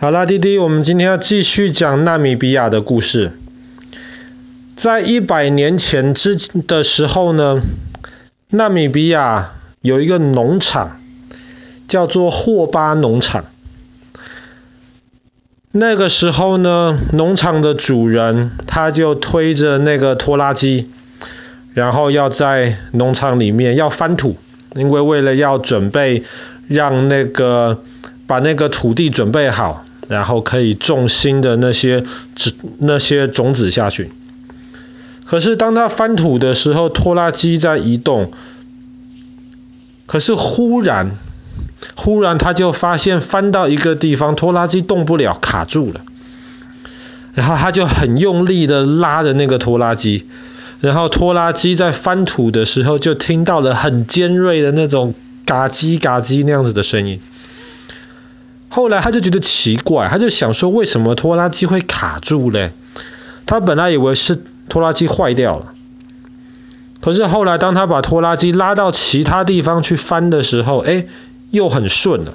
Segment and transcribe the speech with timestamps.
[0.00, 3.32] 好啦，弟弟，我们今天要继续讲纳米比亚的故事。
[4.76, 6.36] 在一百年前之
[6.68, 7.60] 的时候呢，
[8.48, 11.00] 纳米比亚有一个农场，
[11.88, 13.46] 叫做霍巴农场。
[15.72, 20.88] 那个时候呢，农场的主人他就推着那个拖拉机，
[21.74, 24.36] 然后要在农场里面要翻土，
[24.76, 26.22] 因为为了要准备
[26.68, 27.82] 让那个
[28.28, 29.86] 把那个土地准备好。
[30.08, 32.02] 然后可以种新的那些
[32.34, 34.10] 种那些种子下去。
[35.24, 38.32] 可是当他翻土的时候，拖拉机在移动。
[40.06, 41.10] 可是忽然，
[41.94, 46.00] 忽然他就发现翻到一个地方，拖拉机动不了，卡住了。
[47.34, 50.26] 然后他就很用力的拉着那个拖拉机，
[50.80, 57.20] 然后拖拉机在翻土的时候就听到了很尖锐的那种嘎叽嘎叽那样子的声音。
[58.78, 62.70] 后来他就觉得奇怪，他就想说，为什么拖拉机会卡住嘞？
[63.44, 65.72] 他本来以为是拖拉机坏掉了，
[67.00, 71.06] 可是后来当他把拖拉机拉到其他地方去翻的时候，哎，
[71.50, 72.34] 又很顺了，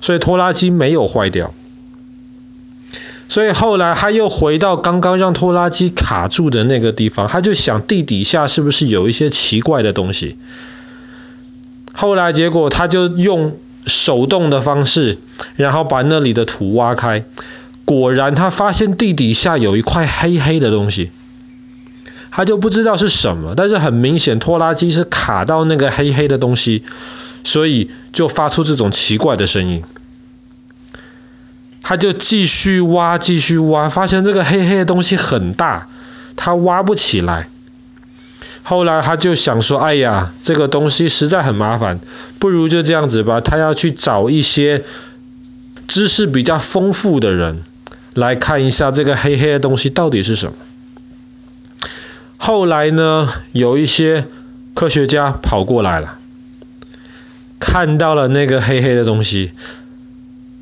[0.00, 1.54] 所以拖拉机没有坏掉。
[3.28, 10.36] 所以后来他又回到刚刚让拖拉机卡住的那个地方，他就想地底下是不是有一些奇怪的东西？
[11.92, 13.56] 后来结果他就用。
[13.86, 15.18] 手动的方式，
[15.56, 17.24] 然后把那里的土挖开，
[17.84, 21.10] 果然他发现地底下有一块黑黑的东西，
[22.30, 26.84] 他就不知道是什么，但是很明显拖拉机是卡到那个黑黑的东西，
[27.44, 29.82] 所以就发出这种奇怪的声音。
[31.80, 35.88] 他就继续挖，继续挖，发现这个黑黑的东西很大，
[36.36, 37.48] 他挖不起来。
[38.68, 42.00] 后来他就想说：“哎呀，这个东西实在很麻烦，
[42.38, 43.40] 不如就这样子吧。
[43.40, 44.84] 他要去找一些
[45.86, 47.62] 知识比较丰富的人
[48.12, 50.52] 来看一下这个黑黑的东西到底是什么。”
[52.36, 54.26] 后来呢，有一些
[54.74, 56.18] 科学家跑过来了，
[57.58, 59.52] 看到了那个黑黑的东西，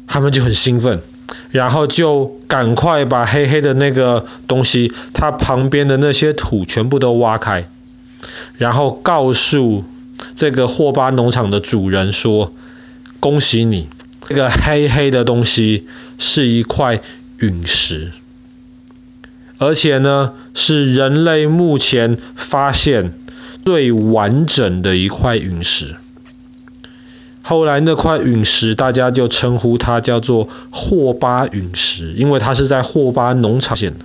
[0.06, 1.00] 他们就很兴奋，
[1.50, 7.68] 然后就赶快把黑黑的那个东西，它旁边的那些土全部都挖开。
[8.58, 9.84] 然后告诉
[10.34, 12.52] 这个霍巴农场的主人说
[13.20, 13.88] ：“恭喜你，
[14.28, 15.86] 这个黑黑的东西
[16.18, 17.00] 是一块
[17.38, 18.12] 陨石，
[19.58, 23.12] 而且呢是人类目前发现
[23.64, 25.96] 最完整的一块陨石。
[27.42, 34.04] 后来那块陨石大家就称呼它叫做霍巴陨石，因为它是在霍巴农场现的。”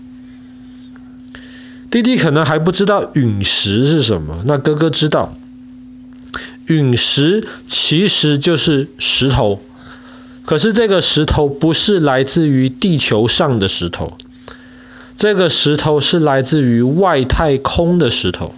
[1.91, 5.35] 弟弟可能还不知道陨石是什么，那哥哥知道，
[6.66, 9.62] 陨石其实就是石头，
[10.46, 14.13] 可是这个石头不是来自于地球上的石头，
[15.18, 18.56] 这个石头是来自于外太空的石头。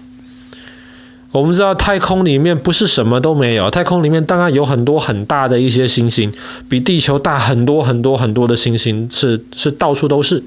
[1.31, 6.33] 我们知道太空里面不是什么都没有，太空里面当然有很多很大的一些星星，
[6.69, 10.43] 比地球大很多很多很多的星星是是到处都是，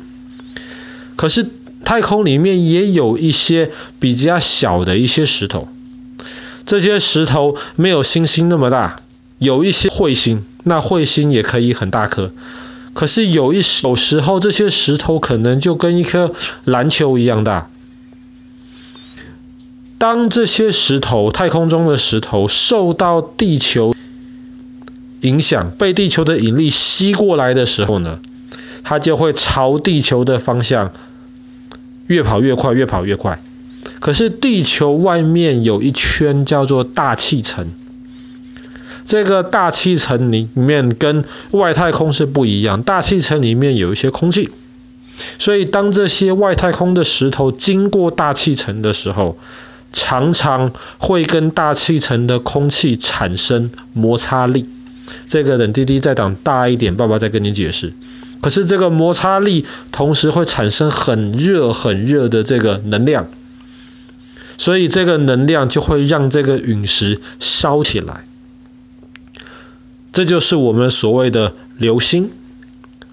[1.16, 1.46] 可是。
[1.86, 3.70] 太空里面也有一些
[4.00, 5.68] 比较小的一些石头，
[6.66, 8.96] 这些石头没有星星那么大，
[9.38, 12.32] 有一些彗星，那彗星也可以很大颗。
[12.92, 17.70] 可是有一有时候这些石头可能就跟一颗篮球一样大。
[19.98, 23.94] 当这些石头，太空中的石头受到地球
[25.20, 28.18] 影响，被地球的引力吸过来的时候呢，
[28.82, 30.92] 它就会朝地球的方向。
[32.06, 33.40] 越跑越快，越跑越快。
[34.00, 37.72] 可是地球外面有一圈叫做大气层，
[39.04, 44.50] 这个大气层里面跟外太空是不一样，大气层里面有一些空气，
[45.38, 49.38] 所以当这些外太空的石头经过大气层的时候，
[49.92, 54.68] 常常会跟大气层的空气产生摩擦力。
[55.28, 57.92] 这个等弟弟再长大一点，爸爸再跟你解释。
[58.40, 63.26] 可是这个摩擦力同时会产生很热很热的这个能量，
[64.58, 68.24] 所以这个能量就会让这个陨石烧起来。
[70.12, 72.30] 这就是我们所谓的流星。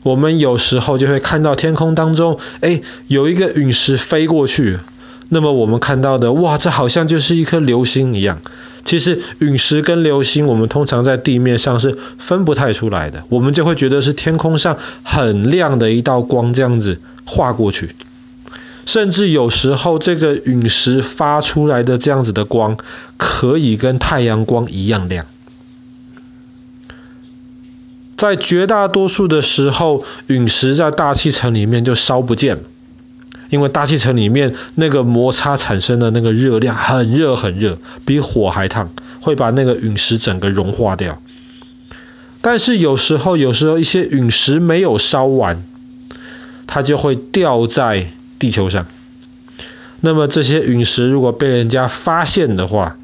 [0.03, 4.79] 我们有时候就会看到天空当中，哎，有一个陨石飞过去。
[5.33, 8.39] 那么我们看到的，哇，这好像就是一颗流星一样。
[8.85, 17.89] 其实陨石跟流星，我们通常在地面上是分不太出来的，我们就会觉得是天空上很亮的一道光这样子划过去。
[18.85, 22.77] 甚至有时候这个陨石发出来的这样子的光，
[23.15, 25.25] 可以跟太阳光一样亮。
[28.17, 32.59] 在绝大多数的时候，陨石在大气层里面就烧不见，
[33.53, 38.89] 因为大气层里面那个摩擦产生的那个热量很热很热，比火还烫，
[39.21, 41.21] 会把那个陨石整个融化掉。
[42.41, 45.63] 但是有时候，有时候一些陨石没有烧完，
[46.65, 48.07] 它就会掉在
[48.39, 48.87] 地球上。
[50.01, 52.97] 那么这些陨石如果被人家发现的话，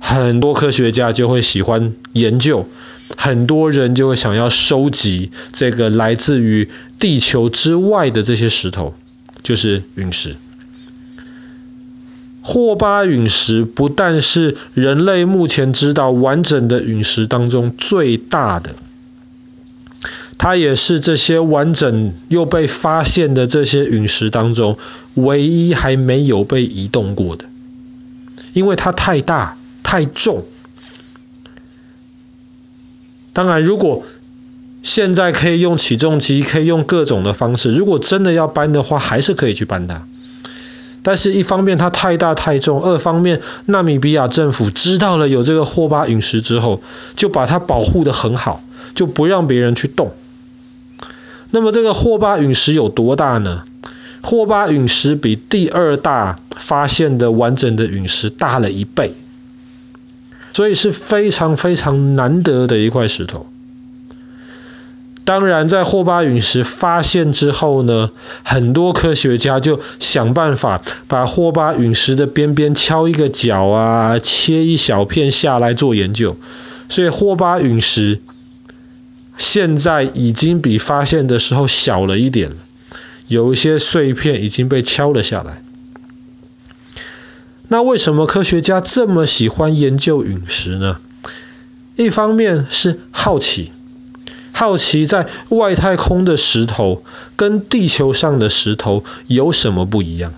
[0.00, 2.66] 很多科学家就会喜欢研究，
[3.14, 8.94] 很多人就会想要收集这个来自于地球之外的这些石头，
[9.42, 10.36] 就是陨石。
[12.44, 18.74] 霍巴陨石不但是人类目前知道完整的陨石当中最大的，
[20.38, 24.76] 它也是这些完整又被发现的这些陨石当中
[25.14, 27.44] 唯一还没有被移动过的，
[28.52, 30.44] 因为它太大太重。
[33.32, 34.04] 当然，如果
[34.82, 40.06] 现在可以用起重机，可以用各种的方式，如果真的要搬的话，还是可以去搬它。
[41.04, 46.82] 但是，一方面它太大太重，二方面纳米比亚政府知道了有这个霍巴陨石之后，
[47.16, 48.62] 就把它保护的很好，
[48.94, 50.12] 就不让别人去动。
[51.50, 53.64] 那么，这个霍巴陨石有多大呢？
[54.20, 59.14] 霍巴陨石比第二大发现的完整的陨石大了一倍，
[60.52, 63.51] 所以是非常非常难得的一块石头。
[65.24, 68.10] 当然，在霍巴陨石发现之后呢，
[68.42, 76.36] 很多科学家就想办法把霍巴陨石的边边敲一个角啊，切一小片下来做研究。
[76.88, 78.20] 所以霍巴陨石
[79.38, 82.50] 现在已经比发现的时候小了一点，
[83.28, 85.62] 有一些碎片已经被敲了下来。
[87.68, 90.98] 那为什么科学家这么喜欢研究陨石呢？
[91.94, 93.70] 一方面是好奇。
[94.52, 97.02] 好奇在外太空的石头
[97.36, 100.32] 跟地球上的石头有什么不一样？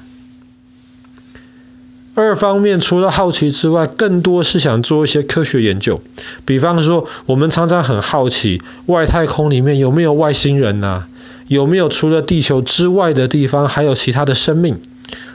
[2.14, 6.00] 二方面，除了好奇之外，更多是想做一些科学研究。
[6.44, 11.08] 比方说，我们常常很好奇外太空里面有没有外星人啊？
[11.48, 14.80] 有没有除了地球之外的地方还有其他的生命？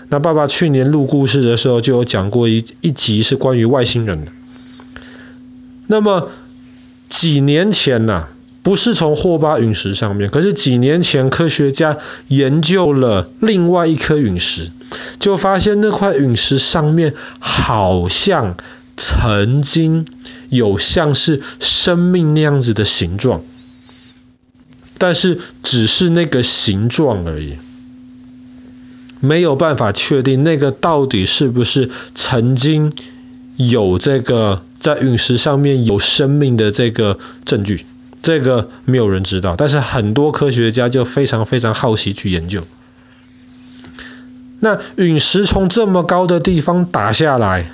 [0.08, 4.31] 那爸爸去年录故事的时候就有讲过一一集是关于外星人的。
[5.86, 6.30] 那么
[7.10, 8.28] 几年前呢、
[8.62, 11.98] 不是从霍巴陨石上面，可是几年前科学家
[12.28, 14.70] 研究了另外一颗陨石，
[15.20, 18.58] 就发现那块陨石上面好像
[18.98, 20.06] 曾经
[20.50, 23.42] 有像是生命那样子的形状，
[24.98, 27.56] 但是只是那个形状而已，
[29.22, 32.92] 没有办法确定那个到底是不是曾经
[33.56, 37.86] 有这个在陨石上面有生命的这个证据。
[38.21, 42.63] 这个没有人知道，但是很多科学家就非常非常好奇去研究。
[44.60, 47.71] 那陨石从这么高的地方打下来，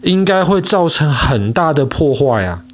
[0.00, 2.64] 应该会造成很大的破坏啊。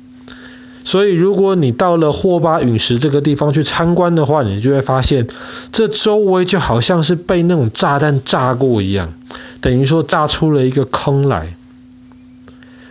[0.85, 5.27] 所以如果你到了霍巴陨石这个地方去参观的话，你就会发现，
[5.73, 9.15] 这周围就好像是被那种炸弹炸过一样，
[9.61, 11.57] 等于说炸出了一个坑来。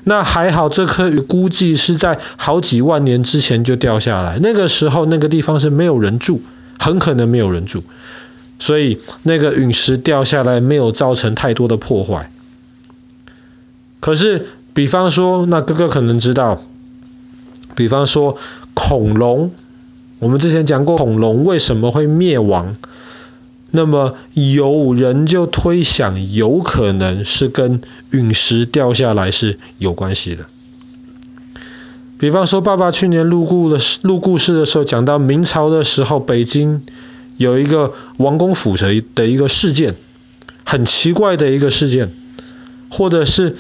[0.03, 4.37] 那还好，这颗雨估计是在好几万年之前就掉下来。
[4.41, 6.41] 那个时候，那个地方是没有人住，
[6.77, 7.83] 很可能没有人住，
[8.59, 12.29] 所以那个陨石掉下来没有造成太多的破坏。
[14.01, 16.61] 可是，比方说，那哥哥可能知道，
[17.75, 18.37] 比方说
[18.73, 19.51] 恐龙，
[20.19, 22.75] 我们之前讲过恐龙为什么会灭亡。
[23.75, 30.45] 那么有人就推想，有可能是跟陨石掉下来是有关系的。
[32.19, 36.83] 比方说，爸爸去年录故的录故事的时候讲到明朝的时候，北京
[37.37, 39.95] 有一个王公府的的一个事件，
[40.63, 42.11] 很奇怪的一个事件，
[42.91, 43.57] 或者是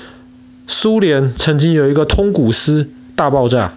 [0.67, 3.73] 苏联曾经有一个通古斯大爆炸。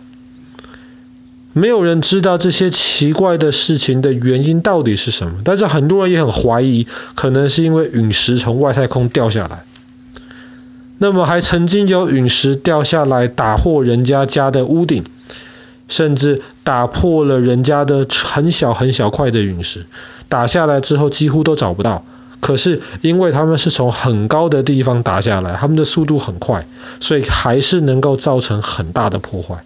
[1.59, 9.65] 没有人知道这些奇怪的事情的原因到底是什么，但是很多人也很怀疑，可能是因为陨石从外太空掉下来。
[10.99, 15.05] 那么还曾经有陨石掉下来打破人家家的屋顶，
[15.89, 19.87] 甚至打破了人家的很小很小块的陨石，
[20.29, 22.05] 打下来之后几乎都找不到。
[22.41, 26.67] 可是因为他们是从很高的地方打下来，他们的速度很快，
[27.01, 29.65] 所以还是能够造成很大的破坏。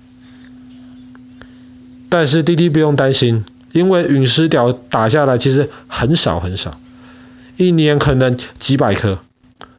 [2.10, 6.78] 但是滴滴不用担心，因为陨石掉打下来其实很少很少，
[7.56, 9.20] 一年可能几百颗，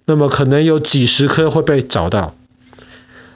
[0.05, 2.33] 那么可能有几十颗会被找到。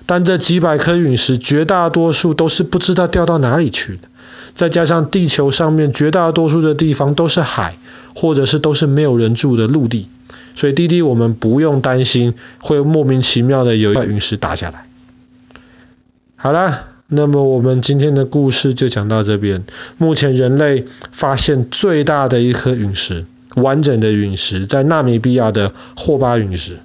[0.07, 4.07] 但这几百颗陨石绝大多数都是不知道掉到哪里去的。
[4.53, 7.75] 再加上地球上面绝大多数的地方都是海，
[8.15, 10.07] 或者是都是没有人住的陆地，
[10.55, 14.87] 所以滴滴我们不用担心会莫名其妙的有一块陨石打下来。
[16.37, 19.63] 好啦，那么我们今天的故事就讲到这边。
[19.97, 26.77] 目前人类发现最大的一颗陨石，完整的陨石，在纳米比亚的霍巴陨石。